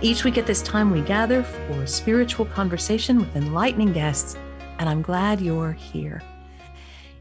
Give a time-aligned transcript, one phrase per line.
[0.00, 4.36] Each week at this time, we gather for spiritual conversation with enlightening guests,
[4.78, 6.22] and I'm glad you're here.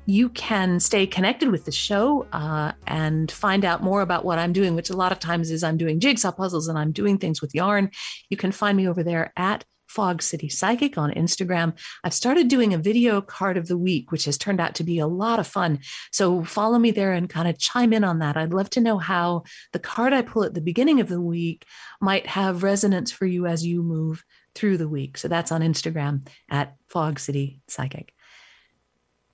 [0.06, 4.52] You can stay connected with the show uh, and find out more about what I'm
[4.52, 7.42] doing, which a lot of times is I'm doing jigsaw puzzles and I'm doing things
[7.42, 7.90] with yarn.
[8.30, 11.78] You can find me over there at Fog City Psychic on Instagram.
[12.04, 14.98] I've started doing a video card of the week, which has turned out to be
[14.98, 15.80] a lot of fun.
[16.12, 18.36] So follow me there and kind of chime in on that.
[18.36, 21.66] I'd love to know how the card I pull at the beginning of the week
[22.02, 24.24] might have resonance for you as you move
[24.56, 25.18] through the week.
[25.18, 28.14] So that's on Instagram at Fog City Psychic.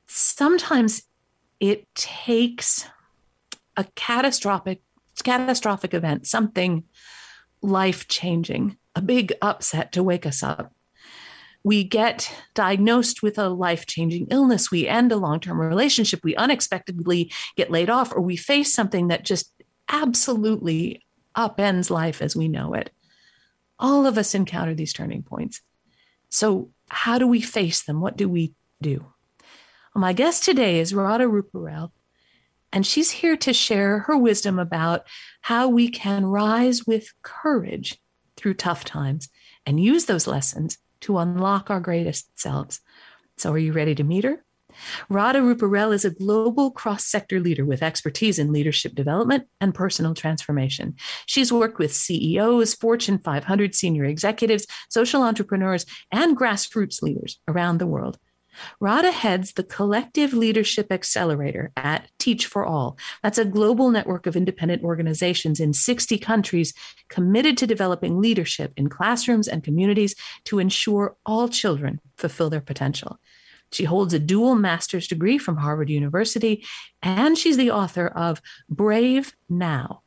[0.07, 1.03] Sometimes
[1.61, 2.85] it takes
[3.77, 4.81] a catastrophic
[5.23, 6.83] catastrophic event, something
[7.61, 10.73] life changing a big upset to wake us up.
[11.63, 14.71] We get diagnosed with a life changing illness.
[14.71, 16.21] We end a long term relationship.
[16.23, 19.51] We unexpectedly get laid off, or we face something that just
[19.89, 21.03] absolutely
[21.35, 22.91] upends life as we know it.
[23.77, 25.61] All of us encounter these turning points.
[26.29, 28.01] So, how do we face them?
[28.01, 29.05] What do we do?
[29.93, 31.91] Well, my guest today is Radha Ruparell,
[32.71, 35.07] and she's here to share her wisdom about
[35.41, 37.99] how we can rise with courage
[38.39, 39.29] through tough times
[39.65, 42.79] and use those lessons to unlock our greatest selves.
[43.37, 44.43] So, are you ready to meet her?
[45.09, 50.13] Radha Ruparell is a global cross sector leader with expertise in leadership development and personal
[50.13, 50.95] transformation.
[51.25, 57.87] She's worked with CEOs, Fortune 500 senior executives, social entrepreneurs, and grassroots leaders around the
[57.87, 58.17] world.
[58.79, 62.97] Radha heads the Collective Leadership Accelerator at Teach for All.
[63.23, 66.73] That's a global network of independent organizations in 60 countries
[67.07, 73.19] committed to developing leadership in classrooms and communities to ensure all children fulfill their potential.
[73.71, 76.65] She holds a dual master's degree from Harvard University,
[77.03, 80.01] and she's the author of Brave Now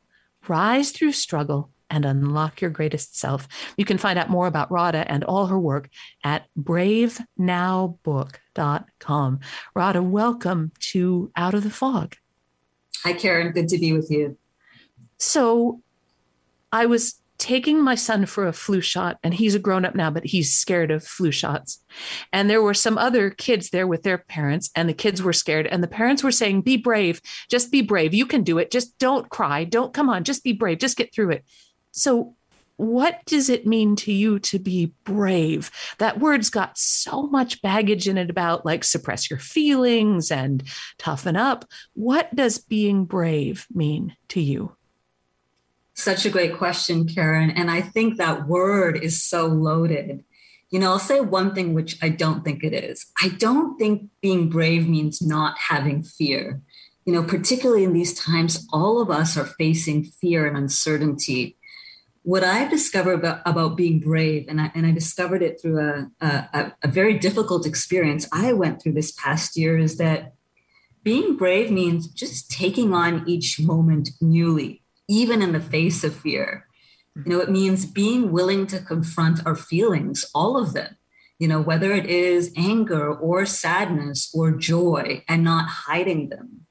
[0.47, 3.47] Rise Through Struggle and unlock your greatest self.
[3.77, 5.89] You can find out more about Radha and all her work
[6.23, 9.39] at bravenowbook.com.
[9.75, 12.15] Radha, welcome to Out of the Fog.
[13.03, 13.51] Hi, Karen.
[13.51, 14.35] Good to be with you.
[15.19, 15.83] So,
[16.71, 20.09] I was taking my son for a flu shot, and he's a grown up now,
[20.09, 21.83] but he's scared of flu shots.
[22.31, 25.67] And there were some other kids there with their parents, and the kids were scared.
[25.67, 28.13] And the parents were saying, Be brave, just be brave.
[28.13, 28.71] You can do it.
[28.71, 29.65] Just don't cry.
[29.65, 30.79] Don't come on, just be brave.
[30.79, 31.45] Just get through it.
[31.93, 32.35] So,
[32.77, 35.69] what does it mean to you to be brave?
[35.99, 40.63] That word's got so much baggage in it about like suppress your feelings and
[40.97, 41.65] toughen up.
[41.93, 44.75] What does being brave mean to you?
[45.93, 47.51] Such a great question, Karen.
[47.51, 50.23] And I think that word is so loaded.
[50.71, 53.05] You know, I'll say one thing which I don't think it is.
[53.21, 56.59] I don't think being brave means not having fear.
[57.05, 61.57] You know, particularly in these times, all of us are facing fear and uncertainty
[62.23, 66.09] what I've discovered about, about being brave, and I, and I discovered it through a,
[66.21, 70.33] a, a very difficult experience I went through this past year, is that
[71.03, 76.65] being brave means just taking on each moment newly, even in the face of fear.
[77.15, 80.95] You know, it means being willing to confront our feelings, all of them,
[81.39, 86.67] you know, whether it is anger or sadness or joy, and not hiding them.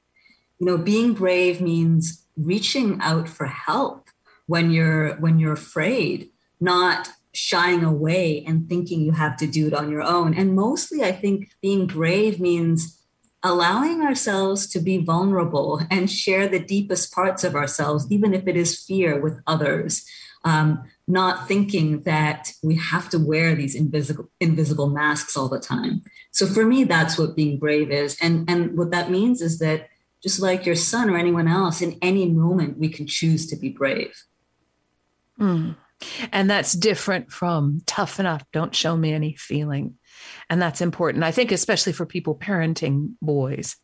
[0.59, 4.02] You know, being brave means reaching out for help
[4.47, 9.73] when you're when you're afraid not shying away and thinking you have to do it
[9.73, 10.33] on your own.
[10.33, 12.99] And mostly i think being brave means
[13.43, 18.55] allowing ourselves to be vulnerable and share the deepest parts of ourselves even if it
[18.55, 20.05] is fear with others.
[20.45, 26.01] Um, not thinking that we have to wear these invisible invisible masks all the time.
[26.31, 28.17] So for me that's what being brave is.
[28.21, 29.89] And and what that means is that
[30.21, 33.69] just like your son or anyone else in any moment we can choose to be
[33.69, 34.23] brave
[35.39, 35.75] Mm.
[36.31, 39.95] And that's different from tough enough, don't show me any feeling.
[40.49, 41.23] And that's important.
[41.23, 43.77] I think, especially for people parenting boys,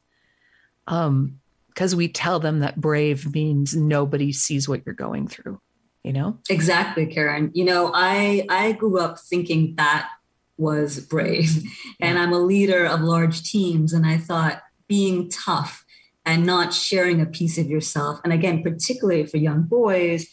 [0.87, 5.61] um, because we tell them that brave means nobody sees what you're going through,
[6.03, 6.37] you know?
[6.49, 7.51] Exactly, Karen.
[7.53, 10.09] You know, I I grew up thinking that
[10.57, 11.63] was brave.
[12.01, 13.93] And I'm a leader of large teams.
[13.93, 15.85] And I thought being tough
[16.25, 20.27] and not sharing a piece of yourself, and again, particularly for young boys,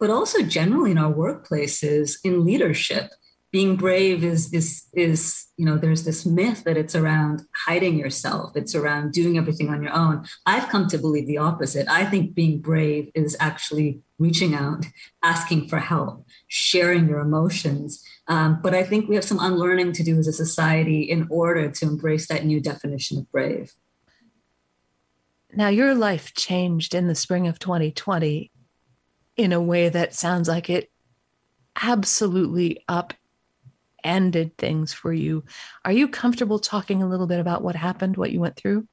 [0.00, 3.12] but also generally in our workplaces in leadership
[3.52, 8.52] being brave is is is you know there's this myth that it's around hiding yourself.
[8.56, 10.24] It's around doing everything on your own.
[10.46, 11.88] I've come to believe the opposite.
[11.88, 14.84] I think being brave is actually reaching out
[15.22, 18.04] asking for help sharing your emotions.
[18.28, 21.68] Um, but i think we have some unlearning to do as a society in order
[21.68, 23.72] to embrace that new definition of brave.
[25.52, 28.52] Now your life changed in the spring of 2020
[29.36, 30.90] in a way that sounds like it
[31.80, 33.14] absolutely up
[34.02, 35.44] ended things for you.
[35.84, 38.86] Are you comfortable talking a little bit about what happened, what you went through?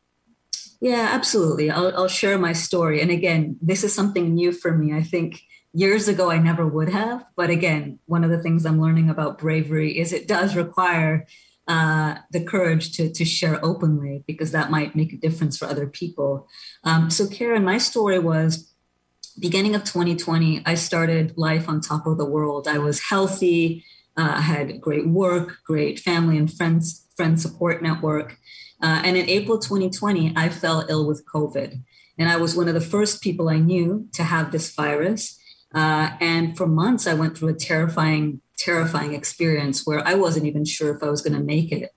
[0.79, 1.71] Yeah, absolutely.
[1.71, 3.01] I'll, I'll share my story.
[3.01, 4.93] And again, this is something new for me.
[4.93, 5.41] I think
[5.73, 7.25] years ago I never would have.
[7.35, 11.25] But again, one of the things I'm learning about bravery is it does require
[11.67, 15.87] uh, the courage to, to share openly because that might make a difference for other
[15.87, 16.47] people.
[16.83, 18.73] Um, so, Karen, my story was
[19.39, 22.67] beginning of 2020, I started life on top of the world.
[22.67, 23.83] I was healthy.
[24.17, 28.37] Uh, I had great work, great family and friends, friend support network.
[28.81, 31.81] Uh, and in April 2020, I fell ill with COVID.
[32.17, 35.39] And I was one of the first people I knew to have this virus.
[35.73, 40.65] Uh, and for months, I went through a terrifying, terrifying experience where I wasn't even
[40.65, 41.91] sure if I was going to make it.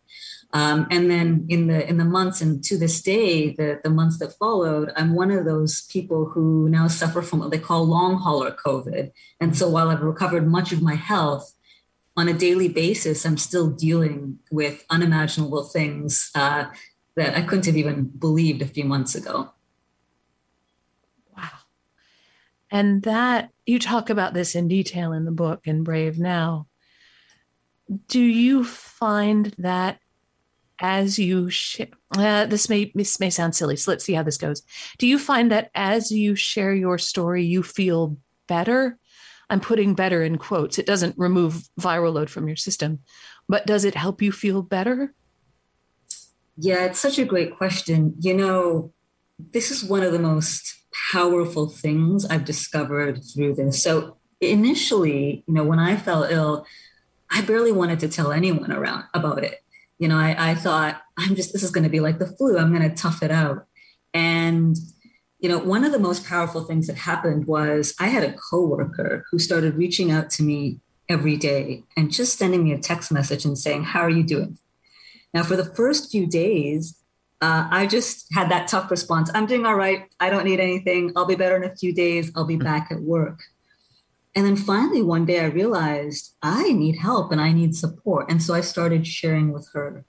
[0.52, 4.18] Um, and then in the in the months and to this day, the, the months
[4.18, 8.16] that followed, I'm one of those people who now suffer from what they call long
[8.16, 9.12] hauler COVID.
[9.40, 11.54] And so while I've recovered much of my health,
[12.16, 16.64] on a daily basis, I'm still dealing with unimaginable things uh,
[17.16, 19.52] that I couldn't have even believed a few months ago.
[21.36, 21.48] Wow.
[22.70, 26.66] And that you talk about this in detail in the book in Brave Now.
[28.08, 30.00] Do you find that
[30.80, 34.38] as you share, uh, this may this may sound silly, so let's see how this
[34.38, 34.62] goes.
[34.98, 38.16] Do you find that as you share your story, you feel
[38.46, 38.98] better
[39.50, 40.78] I'm putting better in quotes.
[40.78, 43.00] It doesn't remove viral load from your system,
[43.48, 45.12] but does it help you feel better?
[46.56, 48.14] Yeah, it's such a great question.
[48.20, 48.92] You know,
[49.52, 50.76] this is one of the most
[51.12, 53.82] powerful things I've discovered through this.
[53.82, 56.64] So, initially, you know, when I fell ill,
[57.28, 59.64] I barely wanted to tell anyone around about it.
[60.00, 62.58] You know, I, I thought, I'm just, this is going to be like the flu.
[62.58, 63.66] I'm going to tough it out.
[64.12, 64.76] And
[65.40, 69.24] you know, one of the most powerful things that happened was I had a coworker
[69.30, 73.44] who started reaching out to me every day and just sending me a text message
[73.46, 74.58] and saying, How are you doing?
[75.32, 76.96] Now, for the first few days,
[77.40, 80.04] uh, I just had that tough response I'm doing all right.
[80.20, 81.12] I don't need anything.
[81.16, 82.30] I'll be better in a few days.
[82.36, 82.64] I'll be hmm.
[82.64, 83.40] back at work.
[84.34, 88.30] And then finally, one day, I realized I need help and I need support.
[88.30, 90.04] And so I started sharing with her.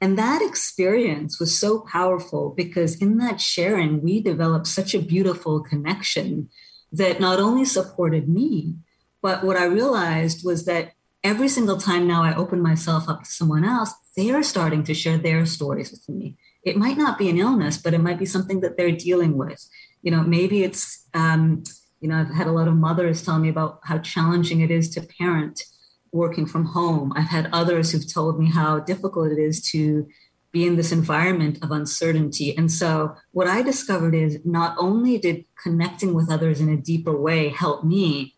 [0.00, 5.60] And that experience was so powerful because in that sharing, we developed such a beautiful
[5.60, 6.48] connection
[6.90, 8.74] that not only supported me,
[9.22, 13.30] but what I realized was that every single time now I open myself up to
[13.30, 16.36] someone else, they are starting to share their stories with me.
[16.64, 19.64] It might not be an illness, but it might be something that they're dealing with.
[20.02, 21.62] You know, maybe it's, um,
[22.02, 24.90] you know, I've had a lot of mothers tell me about how challenging it is
[24.90, 25.62] to parent
[26.10, 27.12] working from home.
[27.14, 30.08] I've had others who've told me how difficult it is to
[30.50, 32.54] be in this environment of uncertainty.
[32.56, 37.16] And so, what I discovered is not only did connecting with others in a deeper
[37.16, 38.34] way help me,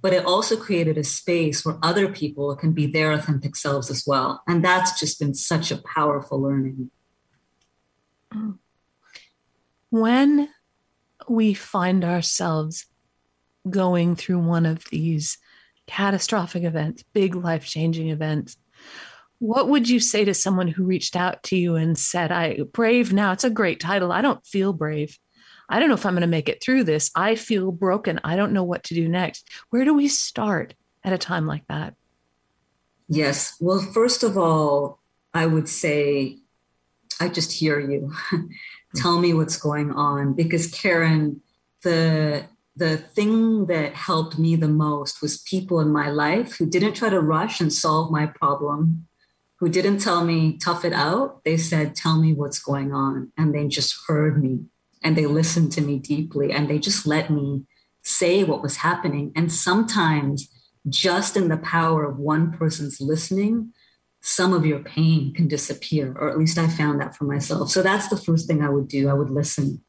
[0.00, 4.04] but it also created a space where other people can be their authentic selves as
[4.06, 4.42] well.
[4.48, 6.90] And that's just been such a powerful learning.
[8.32, 8.58] Mm.
[9.90, 10.48] When
[11.28, 12.86] we find ourselves
[13.68, 15.38] going through one of these
[15.86, 18.56] catastrophic events, big life changing events.
[19.38, 23.12] What would you say to someone who reached out to you and said, I brave
[23.12, 23.32] now?
[23.32, 24.12] It's a great title.
[24.12, 25.18] I don't feel brave.
[25.68, 27.10] I don't know if I'm going to make it through this.
[27.14, 28.20] I feel broken.
[28.22, 29.48] I don't know what to do next.
[29.70, 31.94] Where do we start at a time like that?
[33.08, 33.56] Yes.
[33.60, 35.00] Well, first of all,
[35.32, 36.38] I would say,
[37.20, 38.12] I just hear you.
[38.96, 41.40] Tell me what's going on because Karen,
[41.82, 46.94] the the thing that helped me the most was people in my life who didn't
[46.94, 49.06] try to rush and solve my problem,
[49.60, 51.44] who didn't tell me, tough it out.
[51.44, 53.32] They said, tell me what's going on.
[53.38, 54.64] And they just heard me
[55.02, 57.64] and they listened to me deeply and they just let me
[58.02, 59.32] say what was happening.
[59.36, 60.50] And sometimes,
[60.88, 63.72] just in the power of one person's listening,
[64.20, 67.70] some of your pain can disappear, or at least I found that for myself.
[67.70, 69.08] So that's the first thing I would do.
[69.08, 69.82] I would listen.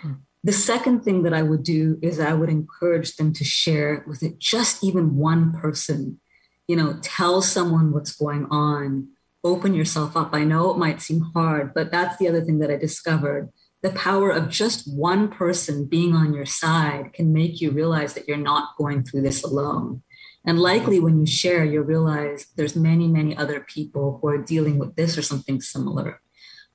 [0.00, 0.12] Hmm.
[0.42, 4.22] The second thing that I would do is I would encourage them to share with
[4.22, 6.18] it just even one person.
[6.66, 9.08] You know, tell someone what's going on,
[9.44, 10.30] open yourself up.
[10.32, 13.50] I know it might seem hard, but that's the other thing that I discovered.
[13.82, 18.28] The power of just one person being on your side can make you realize that
[18.28, 20.02] you're not going through this alone.
[20.44, 24.78] And likely when you share, you'll realize there's many, many other people who are dealing
[24.78, 26.20] with this or something similar.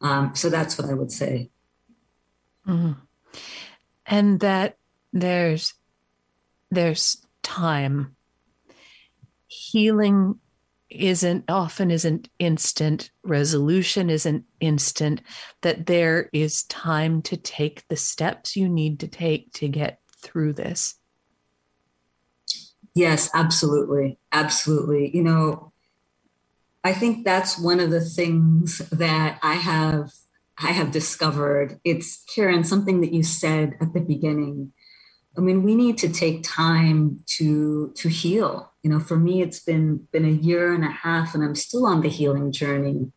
[0.02, 1.50] Um, so that's what I would say.
[2.68, 2.94] Mm-hmm.
[4.06, 4.78] And that
[5.14, 5.74] there's
[6.72, 8.16] there's time.
[9.48, 10.40] Healing
[10.90, 13.12] isn't often isn't instant.
[13.24, 15.22] Resolution isn't instant.
[15.62, 20.54] That there is time to take the steps you need to take to get through
[20.54, 20.96] this.
[22.94, 24.18] Yes absolutely.
[24.32, 25.16] Absolutely.
[25.16, 25.72] You know
[26.86, 30.14] i think that's one of the things that i have
[30.60, 34.72] i have discovered it's karen something that you said at the beginning
[35.38, 38.72] I mean, we need to take time to to heal.
[38.84, 41.86] You know, for me, it's been been a year and a half, and I'm still
[41.86, 43.12] on the healing journey.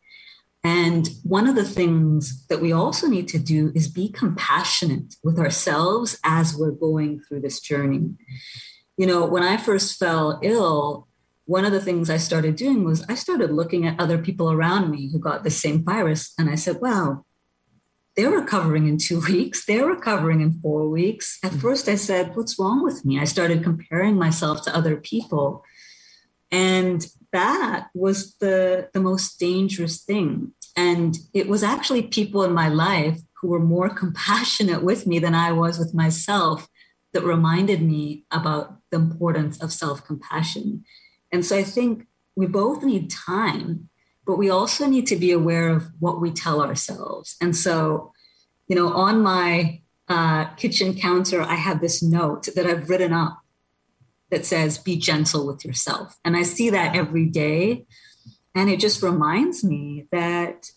[0.65, 5.39] And one of the things that we also need to do is be compassionate with
[5.39, 8.11] ourselves as we're going through this journey.
[8.97, 11.07] You know, when I first fell ill,
[11.45, 14.91] one of the things I started doing was I started looking at other people around
[14.91, 17.25] me who got the same virus, and I said, "Wow,
[18.19, 21.39] they're recovering in two weeks, they're recovering in four weeks.
[21.45, 21.61] At mm.
[21.61, 23.19] first, I said, What's wrong with me?
[23.19, 25.65] I started comparing myself to other people.
[26.51, 30.53] And that was the, the most dangerous thing.
[30.77, 35.35] And it was actually people in my life who were more compassionate with me than
[35.35, 36.69] I was with myself
[37.13, 40.85] that reminded me about the importance of self compassion.
[41.31, 43.91] And so I think we both need time
[44.29, 47.35] but we also need to be aware of what we tell ourselves.
[47.41, 48.13] And so,
[48.69, 53.39] you know, on my uh, kitchen counter, I have this note that I've written up
[54.31, 56.19] that says, be gentle with yourself.
[56.27, 57.87] And I see that every day.
[58.55, 60.73] And it just reminds me that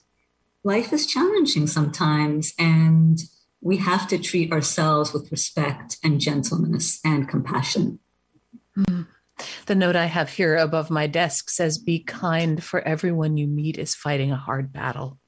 [0.63, 2.53] life is challenging sometimes.
[2.57, 3.19] And
[3.59, 7.99] we have to treat ourselves with respect and gentleness and compassion.
[8.77, 9.07] Mm.
[9.65, 13.77] The note I have here above my desk says, Be kind, for everyone you meet
[13.77, 15.19] is fighting a hard battle.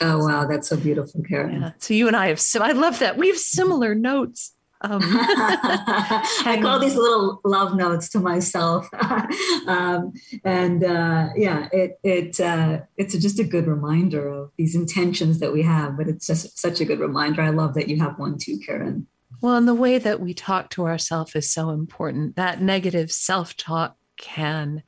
[0.00, 0.46] Oh, wow.
[0.46, 1.60] That's so beautiful, Karen.
[1.60, 1.70] Yeah.
[1.78, 3.16] So you and I have, so I love that.
[3.16, 4.54] We have similar notes.
[4.82, 8.88] Um, I call these little love notes to myself,
[9.66, 15.38] um, and uh, yeah, it it uh, it's just a good reminder of these intentions
[15.40, 15.98] that we have.
[15.98, 17.42] But it's just such a good reminder.
[17.42, 19.06] I love that you have one too, Karen.
[19.40, 22.36] Well, and the way that we talk to ourselves is so important.
[22.36, 24.82] That negative self talk can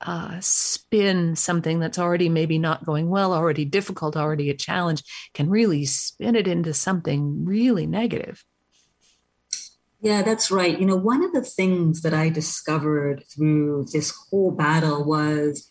[0.00, 5.02] uh, spin something that's already maybe not going well, already difficult, already a challenge,
[5.32, 8.44] can really spin it into something really negative.
[10.00, 10.78] Yeah, that's right.
[10.78, 15.68] You know, one of the things that I discovered through this whole battle was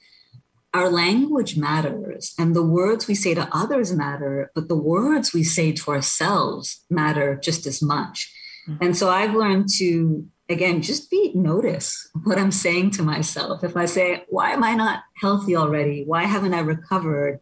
[0.73, 5.43] our language matters and the words we say to others matter, but the words we
[5.43, 8.33] say to ourselves matter just as much.
[8.67, 8.83] Mm-hmm.
[8.83, 13.63] And so I've learned to, again, just be notice what I'm saying to myself.
[13.63, 16.03] If I say, why am I not healthy already?
[16.05, 17.39] Why haven't I recovered?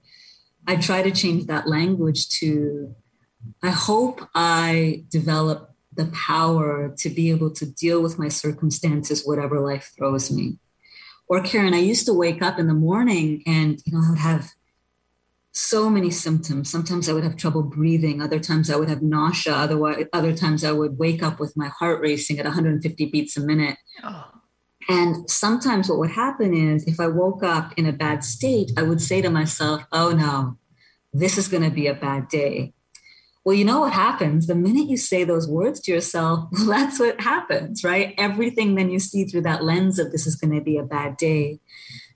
[0.67, 2.93] I try to change that language to,
[3.63, 9.59] I hope I develop the power to be able to deal with my circumstances, whatever
[9.59, 10.57] life throws me.
[11.31, 14.19] Or Karen, I used to wake up in the morning and you know I would
[14.19, 14.51] have
[15.53, 16.69] so many symptoms.
[16.69, 18.21] Sometimes I would have trouble breathing.
[18.21, 19.53] Other times I would have nausea.
[19.53, 23.39] Otherwise, other times I would wake up with my heart racing at 150 beats a
[23.39, 23.77] minute.
[24.03, 24.25] Oh.
[24.89, 28.83] And sometimes what would happen is if I woke up in a bad state, I
[28.83, 30.57] would say to myself, oh no,
[31.13, 32.73] this is going to be a bad day.
[33.43, 36.99] Well, you know what happens the minute you say those words to yourself, well, that's
[36.99, 38.13] what happens, right?
[38.17, 41.17] Everything then you see through that lens of this is going to be a bad
[41.17, 41.59] day.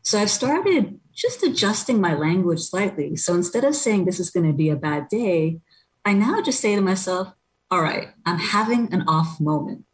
[0.03, 3.15] So I've started just adjusting my language slightly.
[3.15, 5.61] So instead of saying this is going to be a bad day,
[6.03, 7.29] I now just say to myself,
[7.71, 9.85] all right, I'm having an off moment.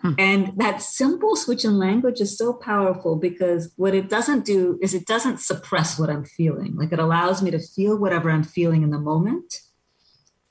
[0.00, 0.12] Hmm.
[0.18, 4.94] And that simple switch in language is so powerful because what it doesn't do is
[4.94, 6.76] it doesn't suppress what I'm feeling.
[6.76, 9.60] Like it allows me to feel whatever I'm feeling in the moment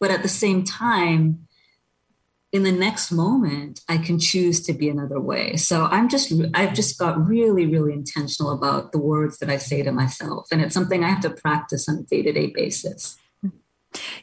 [0.04, 1.48] but at the same time,
[2.52, 5.56] in the next moment, I can choose to be another way.
[5.56, 9.82] So I'm just, I've just got really, really intentional about the words that I say
[9.82, 10.50] to myself.
[10.52, 13.16] And it's something I have to practice on a day to day basis.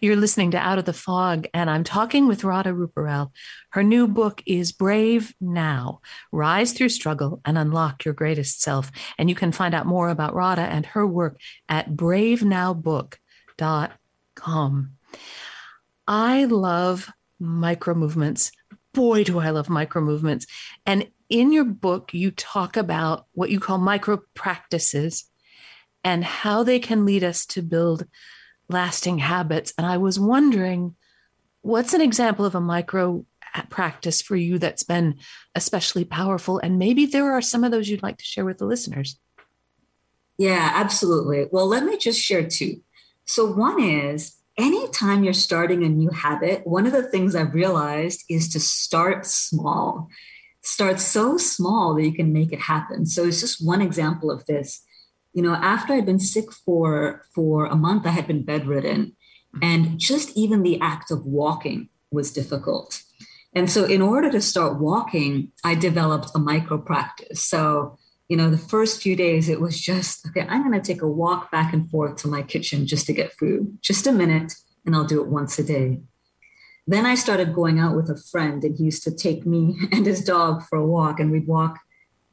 [0.02, 3.30] You're listening to Out of the Fog, and I'm talking with Radha Ruparell.
[3.70, 8.92] Her new book is Brave Now Rise Through Struggle and Unlock Your Greatest Self.
[9.16, 14.90] And you can find out more about Radha and her work at bravenowbook.com.
[16.11, 18.50] I love micro movements.
[18.93, 20.45] Boy, do I love micro movements.
[20.85, 25.31] And in your book, you talk about what you call micro practices
[26.02, 28.09] and how they can lead us to build
[28.69, 29.73] lasting habits.
[29.79, 30.97] And I was wondering,
[31.62, 33.25] what's an example of a micro
[33.69, 35.14] practice for you that's been
[35.55, 36.59] especially powerful?
[36.59, 39.17] And maybe there are some of those you'd like to share with the listeners.
[40.38, 41.47] Yeah, absolutely.
[41.52, 42.83] Well, let me just share two.
[43.26, 48.25] So, one is anytime you're starting a new habit, one of the things I've realized
[48.29, 50.09] is to start small.
[50.62, 53.07] Start so small that you can make it happen.
[53.07, 54.83] So, it's just one example of this.
[55.33, 59.17] You know, after I'd been sick for for a month, I had been bedridden,
[59.62, 63.02] and just even the act of walking was difficult.
[63.55, 67.45] And so, in order to start walking, I developed a micro practice.
[67.45, 67.97] So,
[68.30, 71.08] you know, the first few days, it was just, okay, I'm going to take a
[71.08, 74.54] walk back and forth to my kitchen just to get food, just a minute,
[74.87, 75.99] and I'll do it once a day.
[76.87, 80.06] Then I started going out with a friend, and he used to take me and
[80.06, 81.80] his dog for a walk, and we'd walk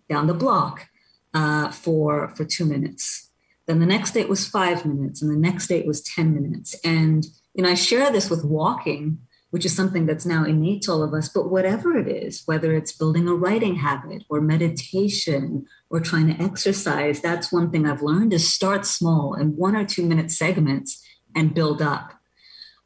[0.07, 0.87] down the block
[1.33, 3.31] uh, for, for two minutes.
[3.65, 6.31] Then the next day it was five minutes, and the next day it was 10
[6.31, 6.75] minutes.
[6.85, 7.25] And,
[7.55, 9.17] you know, I share this with walking
[9.57, 11.29] which is something that's now innate to all of us.
[11.29, 16.39] But whatever it is, whether it's building a writing habit or meditation or trying to
[16.39, 21.03] exercise, that's one thing I've learned is start small in one or two minute segments
[21.35, 22.13] and build up.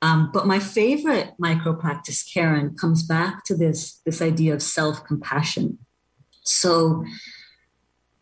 [0.02, 5.04] Um, but my favorite micro practice, Karen, comes back to this, this idea of self
[5.04, 5.78] compassion.
[6.44, 7.04] So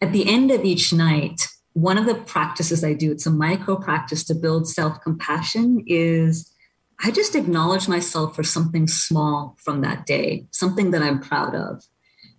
[0.02, 3.76] at the end of each night, one of the practices I do, it's a micro
[3.76, 6.52] practice to build self compassion, is
[7.02, 11.84] I just acknowledge myself for something small from that day, something that I'm proud of.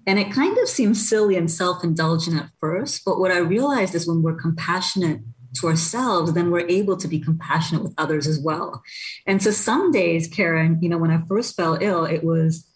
[0.07, 3.95] And it kind of seems silly and self indulgent at first, but what I realized
[3.95, 5.21] is when we're compassionate
[5.57, 8.83] to ourselves, then we're able to be compassionate with others as well.
[9.27, 12.67] And so some days, Karen, you know, when I first fell ill, it was,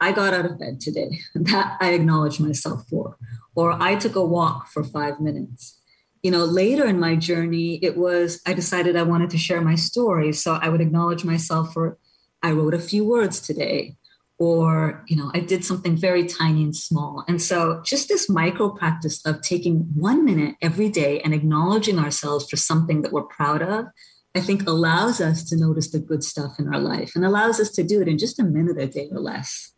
[0.00, 1.20] I got out of bed today.
[1.34, 3.18] That I acknowledge myself for.
[3.54, 5.80] Or I took a walk for five minutes
[6.26, 9.76] you know, later in my journey, it was I decided I wanted to share my
[9.76, 10.32] story.
[10.32, 11.98] So I would acknowledge myself for
[12.42, 13.94] I wrote a few words today,
[14.36, 17.22] or you know, I did something very tiny and small.
[17.28, 22.50] And so just this micro practice of taking one minute every day and acknowledging ourselves
[22.50, 23.86] for something that we're proud of,
[24.34, 27.70] I think allows us to notice the good stuff in our life and allows us
[27.76, 29.74] to do it in just a minute a day or less.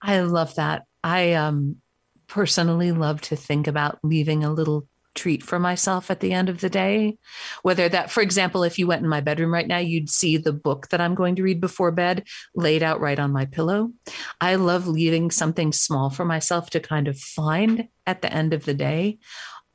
[0.00, 0.86] I love that.
[1.04, 1.82] I um
[2.28, 4.86] personally love to think about leaving a little
[5.16, 7.18] treat for myself at the end of the day.
[7.62, 10.52] Whether that, for example, if you went in my bedroom right now, you'd see the
[10.52, 13.92] book that I'm going to read before bed laid out right on my pillow.
[14.40, 18.64] I love leaving something small for myself to kind of find at the end of
[18.64, 19.18] the day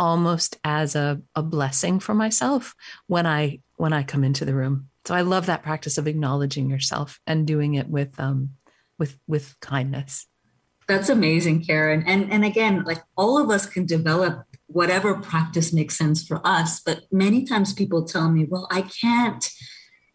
[0.02, 2.74] almost as a, a blessing for myself
[3.06, 6.72] when i when i come into the room so i love that practice of acknowledging
[6.72, 8.50] yourself and doing it with um
[8.98, 10.26] with with kindness
[10.92, 12.04] that's amazing, Karen.
[12.06, 16.82] And and again, like all of us can develop whatever practice makes sense for us,
[16.82, 19.50] but many times people tell me, "Well, I can't,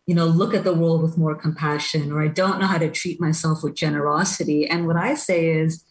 [0.06, 2.90] you know, look at the world with more compassion or I don't know how to
[2.90, 5.82] treat myself with generosity." And what I say is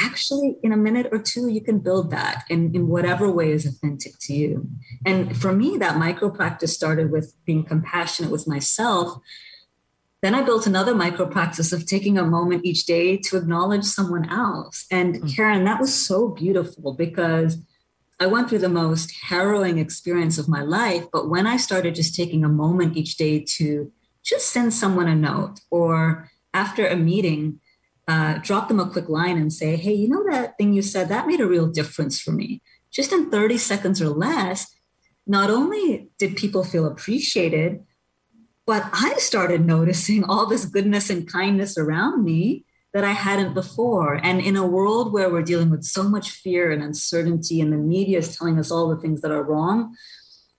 [0.00, 3.66] actually in a minute or two you can build that in, in whatever way is
[3.66, 4.68] authentic to you
[5.04, 9.18] and for me that micro practice started with being compassionate with myself
[10.20, 14.28] then I built another micro practice of taking a moment each day to acknowledge someone
[14.28, 14.84] else.
[14.90, 15.34] And mm.
[15.34, 17.58] Karen, that was so beautiful because
[18.20, 21.04] I went through the most harrowing experience of my life.
[21.12, 23.92] But when I started just taking a moment each day to
[24.24, 27.60] just send someone a note or after a meeting,
[28.08, 31.08] uh, drop them a quick line and say, hey, you know that thing you said,
[31.08, 32.60] that made a real difference for me.
[32.90, 34.74] Just in 30 seconds or less,
[35.26, 37.84] not only did people feel appreciated,
[38.68, 44.20] but I started noticing all this goodness and kindness around me that I hadn't before.
[44.22, 47.78] And in a world where we're dealing with so much fear and uncertainty, and the
[47.78, 49.96] media is telling us all the things that are wrong,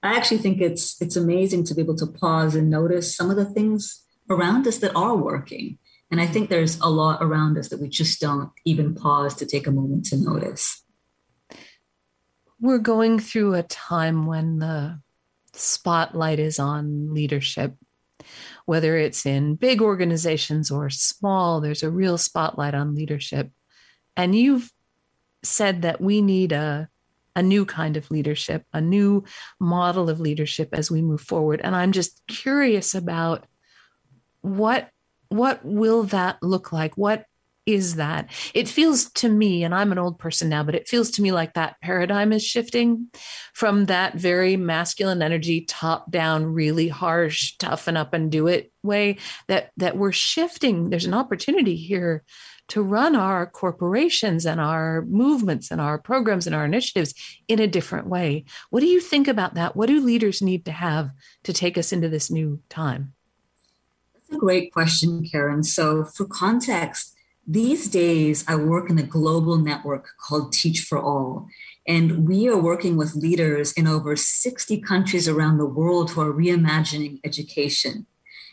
[0.01, 3.35] I actually think it's it's amazing to be able to pause and notice some of
[3.35, 5.77] the things around us that are working.
[6.09, 9.45] And I think there's a lot around us that we just don't even pause to
[9.45, 10.83] take a moment to notice.
[12.59, 14.99] We're going through a time when the
[15.53, 17.75] spotlight is on leadership
[18.65, 23.51] whether it's in big organizations or small, there's a real spotlight on leadership.
[24.15, 24.71] And you've
[25.43, 26.89] said that we need a,
[27.35, 29.23] a new kind of leadership, a new
[29.59, 31.61] model of leadership as we move forward.
[31.63, 33.45] And I'm just curious about
[34.41, 34.89] what
[35.29, 36.97] what will that look like?
[36.97, 37.25] What
[37.73, 38.31] is that?
[38.53, 41.31] It feels to me, and I'm an old person now, but it feels to me
[41.31, 43.07] like that paradigm is shifting
[43.53, 49.17] from that very masculine energy, top down, really harsh, toughen up and do it way
[49.47, 50.89] that that we're shifting.
[50.89, 52.23] There's an opportunity here
[52.69, 57.13] to run our corporations and our movements and our programs and our initiatives
[57.47, 58.45] in a different way.
[58.69, 59.75] What do you think about that?
[59.75, 61.09] What do leaders need to have
[61.43, 63.13] to take us into this new time?
[64.13, 65.63] That's a great question, Karen.
[65.63, 67.15] So, for context,
[67.49, 71.47] these days I work in a global network called Teach for All.
[71.87, 76.31] And we are working with leaders in over 60 countries around the world who are
[76.31, 78.05] reimagining education.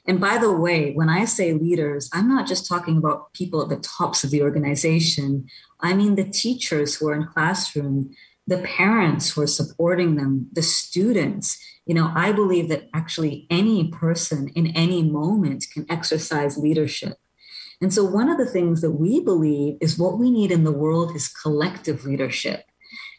[0.06, 3.68] And by the way, when I say leaders, I'm not just talking about people at
[3.68, 5.46] the tops of the organization.
[5.80, 10.62] I mean the teachers who are in classroom, the parents who are supporting them, the
[10.62, 11.62] students.
[11.84, 17.18] You know, I believe that actually any person in any moment can exercise leadership.
[17.80, 20.72] And so, one of the things that we believe is what we need in the
[20.72, 22.64] world is collective leadership.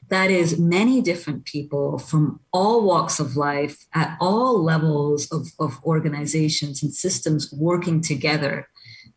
[0.10, 5.84] That is, many different people from all walks of life at all levels of, of
[5.84, 8.68] organizations and systems working together.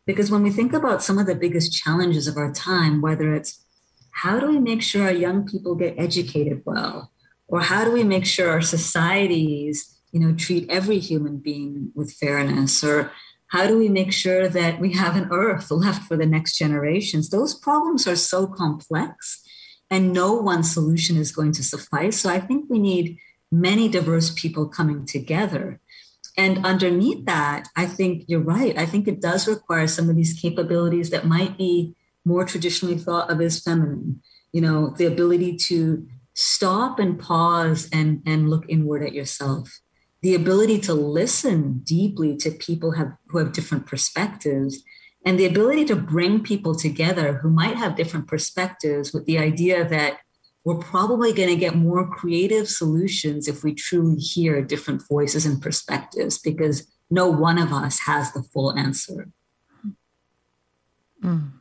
[0.05, 3.63] Because when we think about some of the biggest challenges of our time, whether it's
[4.11, 7.11] how do we make sure our young people get educated well?
[7.47, 12.13] Or how do we make sure our societies, you know, treat every human being with
[12.13, 12.83] fairness?
[12.83, 13.11] Or
[13.51, 17.29] how do we make sure that we have an earth left for the next generations?
[17.29, 19.43] Those problems are so complex
[19.89, 22.17] and no one solution is going to suffice.
[22.21, 23.17] So I think we need
[23.51, 25.81] many diverse people coming together.
[26.37, 28.77] And underneath that, I think you're right.
[28.77, 33.29] I think it does require some of these capabilities that might be more traditionally thought
[33.29, 34.21] of as feminine.
[34.53, 39.81] You know, the ability to stop and pause and, and look inward at yourself,
[40.21, 44.83] the ability to listen deeply to people have, who have different perspectives,
[45.25, 49.87] and the ability to bring people together who might have different perspectives with the idea
[49.87, 50.19] that
[50.63, 55.61] we're probably going to get more creative solutions if we truly hear different voices and
[55.61, 59.29] perspectives because no one of us has the full answer.
[61.23, 61.53] Mm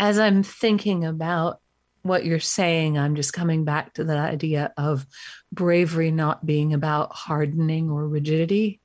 [0.00, 1.60] as I'm thinking about
[2.02, 5.06] what you're saying, I'm just coming back to the idea of
[5.52, 8.80] bravery not being about hardening or rigidity,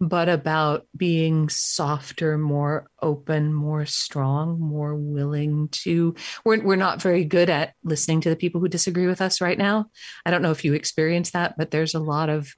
[0.00, 6.14] but about being softer, more open, more strong, more willing to.
[6.44, 9.58] We're, we're not very good at listening to the people who disagree with us right
[9.58, 9.86] now.
[10.26, 12.52] I don't know if you experience that, but there's a lot of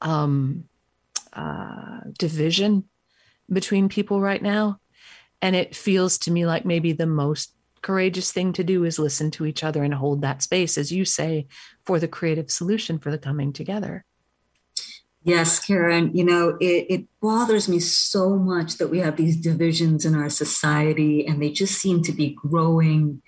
[0.00, 0.64] um,
[1.32, 2.84] uh, division
[3.50, 4.78] between people right now.
[5.40, 9.30] And it feels to me like maybe the most courageous thing to do is listen
[9.32, 11.46] to each other and hold that space, as you say,
[11.84, 14.04] for the creative solution for the coming together.
[15.24, 20.06] Yes, Karen, you know, it, it, bothers me so much that we have these divisions
[20.06, 23.20] in our society and they just seem to be growing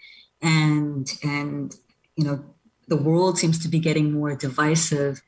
[0.43, 1.77] and and
[2.17, 2.45] you know
[2.89, 5.23] the world seems to be getting more divisive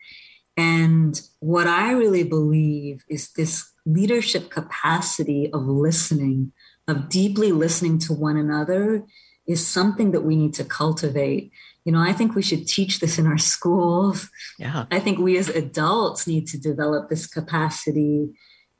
[0.57, 6.53] and what i really believe is this leadership capacity of listening
[6.88, 9.05] of deeply listening to one another
[9.47, 11.53] is something that we need to cultivate.
[11.85, 14.29] You know, I think we should teach this in our schools.
[14.59, 14.87] Yeah.
[14.90, 18.31] I think we as adults need to develop this capacity,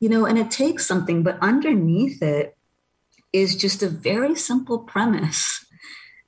[0.01, 2.57] you know, and it takes something, but underneath it
[3.33, 5.65] is just a very simple premise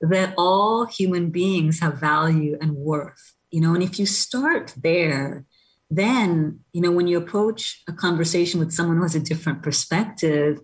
[0.01, 5.45] that all human beings have value and worth, you know, and if you start there,
[5.91, 10.59] then, you know, when you approach a conversation with someone who has a different perspective,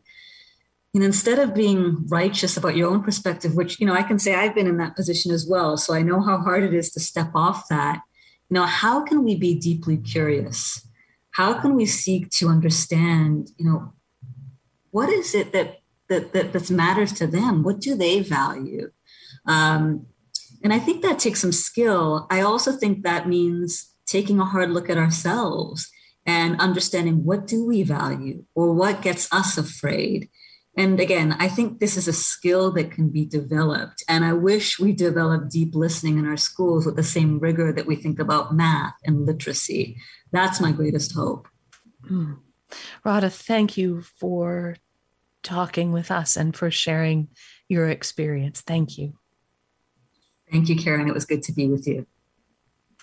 [0.98, 4.34] know, instead of being righteous about your own perspective, which, you know, I can say
[4.34, 5.76] I've been in that position as well.
[5.76, 8.02] So I know how hard it is to step off that.
[8.48, 10.84] You know, how can we be deeply curious?
[11.30, 13.92] How can we seek to understand, you know,
[14.90, 17.62] what is it that that that, that matters to them?
[17.62, 18.90] What do they value?
[19.46, 20.06] Um,
[20.64, 22.26] and I think that takes some skill.
[22.30, 25.88] I also think that means taking a hard look at ourselves
[26.26, 30.28] and understanding what do we value or what gets us afraid
[30.80, 34.02] and again, I think this is a skill that can be developed.
[34.08, 37.86] And I wish we developed deep listening in our schools with the same rigor that
[37.86, 39.98] we think about math and literacy.
[40.32, 41.48] That's my greatest hope.
[42.10, 42.38] Mm.
[43.04, 44.76] Radha, thank you for
[45.42, 47.28] talking with us and for sharing
[47.68, 48.62] your experience.
[48.62, 49.18] Thank you.
[50.50, 51.08] Thank you, Karen.
[51.08, 52.06] It was good to be with you.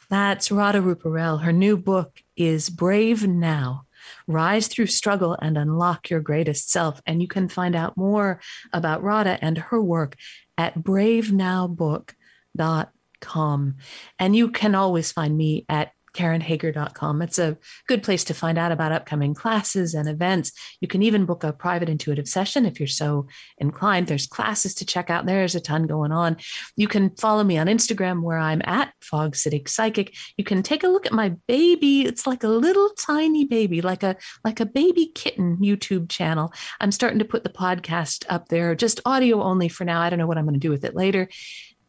[0.10, 1.44] That's Radha Ruparell.
[1.44, 3.87] Her new book is Brave Now
[4.28, 7.02] Rise through struggle and unlock your greatest self.
[7.06, 8.40] And you can find out more
[8.74, 10.16] about Radha and her work
[10.58, 13.76] at bravenowbook.com.
[14.20, 17.22] And you can always find me at karenhager.com.
[17.22, 20.52] It's a good place to find out about upcoming classes and events.
[20.82, 23.28] You can even book a private intuitive session if you're so
[23.60, 24.08] inclined.
[24.08, 25.26] There's classes to check out.
[25.26, 26.38] There's a ton going on.
[26.76, 30.16] You can follow me on Instagram where I'm at Fog City Psychic.
[30.38, 32.02] You can take a look at my baby.
[32.02, 36.52] It's like a little tiny baby, like a like a baby kitten YouTube channel.
[36.82, 40.02] I'm starting to put the podcast up there, just audio only for now.
[40.02, 41.30] I don't know what I'm going to do with it later.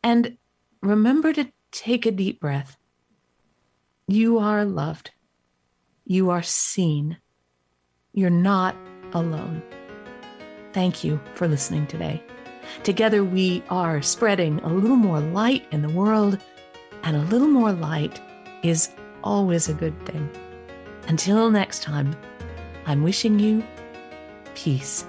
[0.02, 0.36] And
[0.82, 2.76] remember to take a deep breath
[4.08, 5.10] you are loved.
[6.06, 7.18] You are seen.
[8.14, 8.74] You're not
[9.12, 9.62] alone.
[10.72, 12.22] Thank you for listening today.
[12.82, 16.38] Together, we are spreading a little more light in the world,
[17.02, 18.20] and a little more light
[18.62, 18.90] is
[19.22, 20.28] always a good thing.
[21.06, 22.16] Until next time,
[22.86, 23.62] I'm wishing you
[24.54, 25.04] peace.